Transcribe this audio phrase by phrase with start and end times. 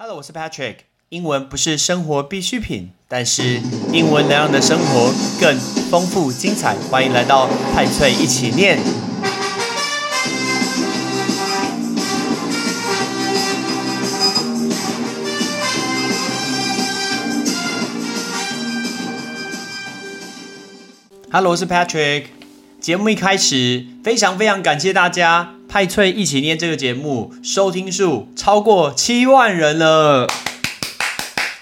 [0.00, 0.76] Hello，我是 Patrick。
[1.08, 3.60] 英文不是生活必需品，但是
[3.92, 5.58] 英文能让你的生活更
[5.90, 6.76] 丰富精彩。
[6.88, 8.78] 欢迎来到派翠一起念。
[21.32, 22.26] Hello，我是 Patrick。
[22.80, 30.26] 节目一开始，非常非常感谢大家，派翠一起念这个节目收听数超过七万人了，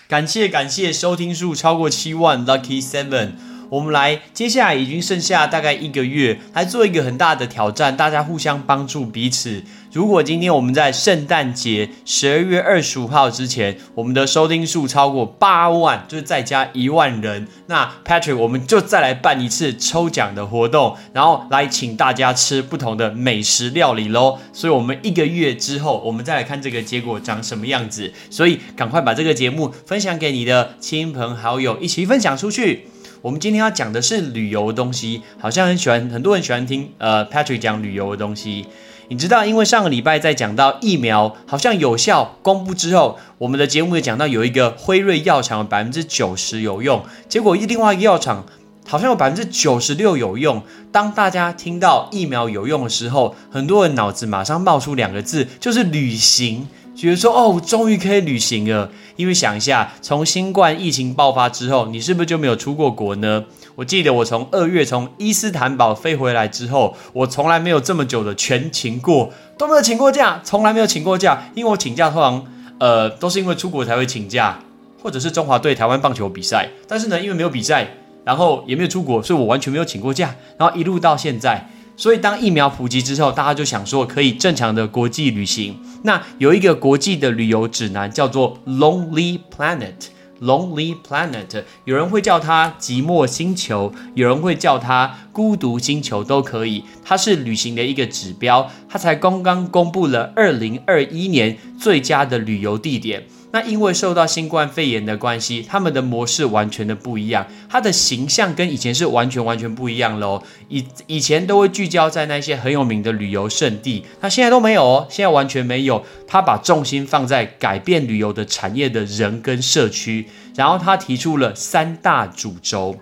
[0.06, 3.32] 感谢感谢，收听数超过七万，Lucky Seven。
[3.68, 9.62] 我们来，接下来已经剩下大概一个月，来做一个很大的挑战，大家互相帮助彼此。
[9.92, 24.38] 如果今天我们在圣诞节十二月二十五号之前，我们的收听数超过八万，就是再加一万人，那 Patrick 我们就再来办一次抽奖的活动，然后来请大家吃不同的美食料理喽。
[24.52, 28.12] 所以，我们一个月之后，我们再来看这个结果长什么样子。
[28.30, 32.88] 所以，赶快把这个节目分享给你的亲朋好友，一起分享出去。
[33.26, 38.64] 我们今天要讲的是旅游的东西，好像很喜欢，很多人喜欢听呃 Patrick 讲旅游的东西。
[39.08, 48.46] 你知道，因为上个礼拜在讲到疫苗好像有效公布之后，我们的节目也讲到有一个辉瑞药厂百分之九十有用，结果另外一个药厂
[48.86, 50.62] 好像有百分之九十六有用。
[50.92, 56.68] 当大家听到疫苗有用的时候，很多人脑子马上冒出两个字，就是旅行。
[56.96, 58.90] 觉得说哦，终于可以旅行了。
[59.16, 63.44] 因为想一下，从新冠疫情爆发之后，你是不是就没有出过国呢？
[63.74, 71.50] 我记得我从二月从伊斯坦堡飞回来之后，我从来没有这么久的全勤过，都没有请过假，从来没有请过假。
[71.54, 72.44] 因为我请假通常
[72.78, 74.58] 呃都是因为出国才会请假，
[75.02, 76.68] 或者是中华队台湾棒球比赛。
[76.88, 77.86] 但是呢，因为没有比赛，
[78.24, 80.34] 然后也没有出国，所以我完全没有请过假。
[80.58, 81.68] 然后一路到现在。
[81.96, 85.80] 所以，当疫苗普及之后，大家就想说可以正常的国际旅行。
[86.02, 96.84] 那有一个国际的旅游指南叫做 Lonely Planet，Lonely Planet，有人会叫它寂寞星球，有人会叫它孤独星球，都可以。
[97.02, 103.26] 它是旅行的一个指标，它才刚刚公布了二零二一年最佳的旅游地点。
[103.56, 110.42] 那因为受到新冠肺炎的关系，他们的模式完全的不一样，他的形象跟以前是完全完全不一样喽。
[110.68, 116.04] 以以前都会聚焦在那些很有名的旅游胜地，那现在都没有哦，现在完全没有。
[116.28, 122.98] 他把重心放在改变旅游的产业的人跟社区，然后他提出了三大主轴。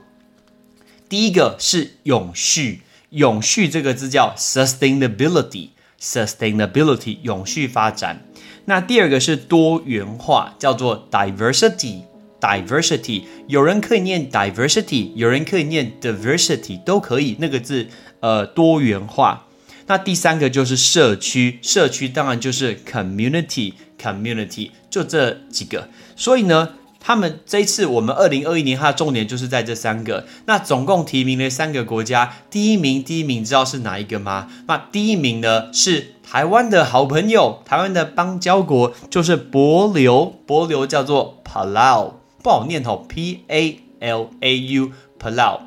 [1.09, 8.23] 第一个是永续，永续这个字叫 sustainability，sustainability 永续发展。
[8.67, 13.25] 那第二个是多元化，叫做 diversity，diversity。
[13.47, 17.37] 有人可以念 diversity，有人可以念 diversity，都可以。
[17.39, 17.87] 那个字，
[18.21, 19.47] 呃，多元化。
[19.87, 25.91] 那第三个就是社区，社区当然就是 community，community，就这几个。
[26.17, 26.71] 所以呢，
[27.07, 30.25] 他们这一次我们二零二一年它的重点就是在这三个。
[30.47, 34.49] 那总共提名了三个国家，第一名，第一名知道是哪一个吗？
[34.67, 36.13] 那第一名呢是。
[36.27, 45.61] 台湾的好朋友，台湾的邦交国就是帛流，帛流叫做 Palau，不好念吼，P A L A U，Palau。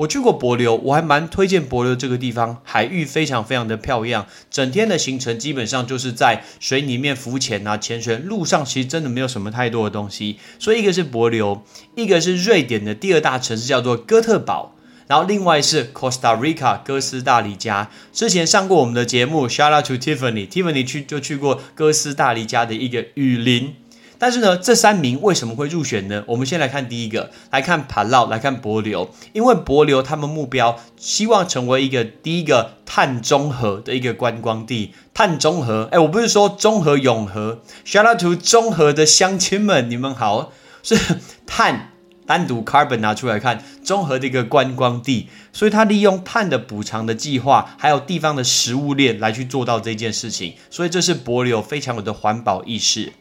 [0.00, 10.38] 我去过博流，我还蛮推荐博流这个地方，海域非常非常的漂亮，整天的行程基本上就是在水里面浮潜啊、潜水，路上其实真的没有什么太多的东西。
[10.58, 11.62] 所以一个是博流，
[11.96, 14.74] 一个是瑞典的第二大城市叫做哥特堡。
[15.06, 23.74] 然后另外是 Costa Rica 哥斯达黎加，之前上过我们的节目，Shout out to Tiffany，Tiffany 去就去过哥斯达黎加的一个雨林。
[24.20, 26.22] 但是呢，这三名为什么会入选呢？
[26.26, 34.92] 我们先来看第一个，来看帕劳，来看博流，因为博流他们目标希望成为一个第一个碳中和的一个观光地。
[35.14, 40.52] 碳中和，哎，我不是说中和永和，Shout out to 中和的乡亲们，你们好，
[40.82, 40.98] 是
[41.46, 41.86] 碳。
[42.26, 53.12] 单独 carbon 拿出来看，综合的一个观光地，所以它利用碳的补偿的计划，还有地方的食物链来去做到这件事情，所以这是博流非常有的环保意识。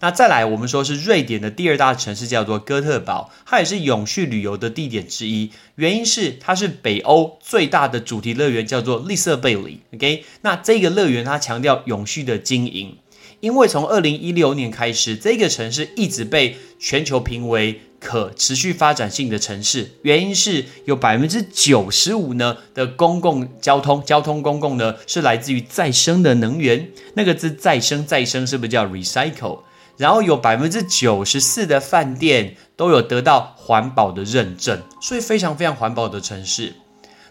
[0.00, 9.80] 那再来，我们说是瑞典的第二大城市叫做哥特堡，它也是永续旅游的地点之一，原因是它是北欧最大的主题乐园，叫做利瑟贝里。
[9.94, 12.96] OK，那这个乐园它强调永续的经营，
[13.40, 17.80] 因为从二零一六年开始，这个城市一直被全球评为。
[18.00, 26.92] 可持续发展性的城市，原因是有百分之九十五呢的公共交通，交通公共呢是来自于再生的能源。
[27.14, 29.62] 那个字再生再生是不是叫 recycle？
[29.98, 36.74] 然后有百分之九十四的饭店都有得到环保的认证，所以非常非常环保的城市。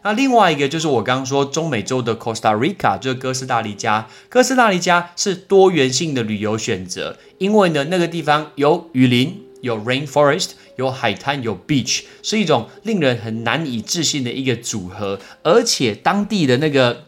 [0.03, 4.07] 那另外一个就是我刚刚说中美洲的 Costa Rica，就是哥斯达黎加。
[4.29, 17.06] 哥斯达黎加是多元性的旅游选择，因为呢那个地方有雨林，有 rainforest，有海滩，有 beach，是一种令人很难以置信的一个组合，而且当地的那个。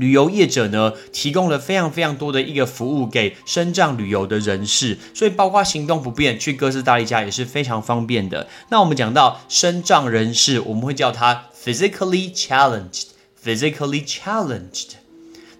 [0.00, 8.48] 旅游业者呢，提供了非常非常多的一个服务给深藏旅游的人士，所以包括行动不便去哥斯达黎加也是非常方便的。
[8.70, 14.92] 那我们讲到深藏人士，我们会叫他 physically challenged，physically challenged。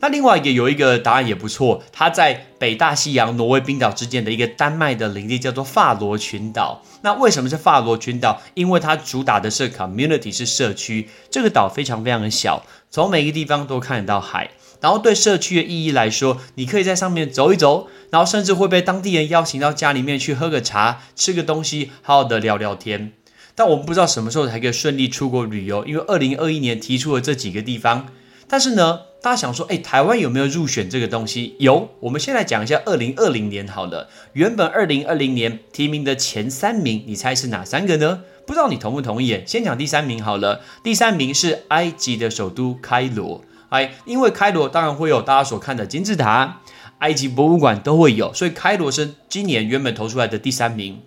[0.00, 6.82] 那另外一个有一个答案也不错，它在北大西洋挪威冰岛之间的一个丹麦的领地叫做法罗群岛。
[7.02, 8.40] 那为什么是法罗群岛？
[8.54, 14.50] 因为它主打的是 community 是社区，这个岛非常非常的小，从每个地方都看得到海。
[14.80, 23.12] 然后对社区的意义来说，你可以在上面走一走，然后甚至会被当地人邀请到家里面去喝个茶、吃个东西，好好的聊聊天。
[23.54, 28.06] 但我们不知道什么时候才可以顺利出国旅游，因为二零二一年提出了这几个地方，
[28.48, 29.00] 但是呢？
[29.22, 31.54] 大家想说，哎，台湾有没有入选这个东西？
[31.58, 34.08] 有，我们先来讲一下二零二零年好了。
[34.32, 38.22] 原本二零二零年提名的前三名，你猜是哪三个呢？
[38.46, 39.42] 不知道你同不同意？
[39.46, 40.62] 先讲第三名好了。
[40.82, 46.62] 第三名是埃及的首都开罗，哎，因为开罗当然会有大家所看的金字塔、
[47.00, 51.02] 埃及博物馆都会有，所以开罗是今年原本投出来的第三名。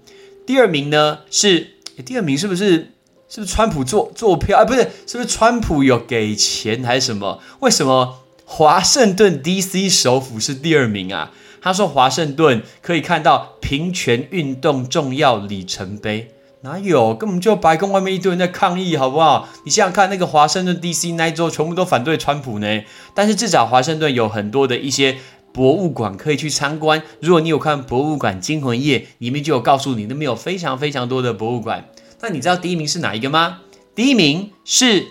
[0.46, 1.72] 第二名呢是，
[2.06, 2.92] 第二名是不是？
[3.34, 4.60] 是不是川普做做票？
[4.60, 7.40] 哎，不是，是不是川普有给钱还是什么？
[7.62, 9.90] 为什么华盛顿 D.C.
[9.90, 11.32] 首府是第二名啊？
[11.60, 16.30] 他说华盛顿可以看到平权运动重要里程碑，
[16.62, 17.16] 哪有？
[17.16, 19.50] 根本就白宫外面一堆人在抗议，好不好？
[19.66, 21.14] 你想想看，那个华盛顿 D.C.
[21.14, 22.84] 那一周全部都反对川普呢。
[23.16, 25.18] 但是至少华盛顿有很多的一些
[25.52, 27.02] 博物馆可以去参观。
[27.20, 31.90] 如果你有看《博物馆惊魂夜》，里面就有告诉你那边有非常非常多的博物馆。
[32.24, 33.60] 那你知道第一名是哪一个吗？
[33.94, 35.08] 第一名是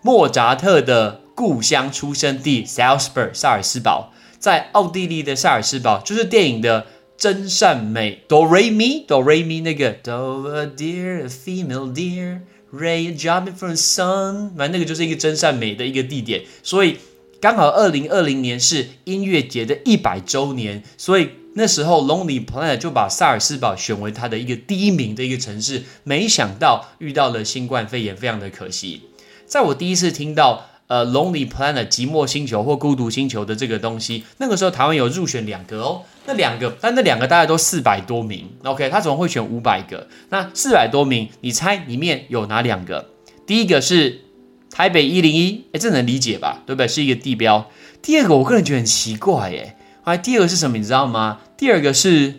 [0.00, 6.86] 莫扎特的故乡出生地 Salzburg 萨尔斯堡，在奥地利的萨尔斯堡，就是电影的
[7.18, 12.40] 真善美 Do Re Mi Do Re Mi 那个 Do a deer a female deer
[12.72, 16.96] Ray a jumping from the sun，反正那个就是一个真善美的一个地点，所以
[17.42, 21.28] 刚好二零二零年是音乐节的一百周年，所以。
[21.54, 25.82] 那时候，Lonely Planet 就把萨尔斯堡选为它的一个第一名的一个城市。
[26.02, 29.02] 没想到遇到了新冠肺炎，非常的可惜。
[29.46, 36.02] 在我第一次听到呃 Lonely Planet 寂寞星球或孤独星球的这个东西，那个时候台湾有入选两个哦。
[36.24, 38.48] 那两个，但那两个大概都四百多名。
[38.64, 40.08] OK，他怎么会选五百个？
[40.30, 43.10] 那四百多名，你猜里面有哪两个？
[43.46, 44.22] 第一个是
[44.70, 46.62] 台北一零一，哎，这能理解吧？
[46.64, 46.88] 对不对？
[46.88, 47.68] 是一个地标。
[48.00, 49.76] 第二个，我个人觉得很奇怪，哎。
[50.04, 50.76] 来，第二个是什么？
[50.76, 51.38] 你知道吗？
[51.56, 52.34] 第二个是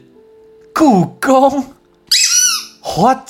[0.73, 1.63] 故宫。
[2.83, 3.29] What？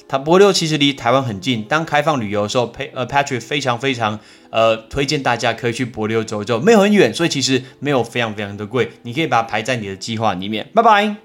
[0.08, 10.70] 它波六其实离台湾很近，当开放旅游的时候，呃 Patrick 非常非常呃推荐大家可以去波六走走，没有很远，所以其实没有非常非常的贵，你可以把它排在你的计划里面。
[10.74, 11.25] 拜拜。